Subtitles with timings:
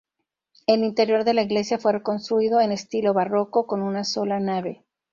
[0.65, 4.83] El interior de la iglesia fue reconstruido en estilo barroco con una sola nave.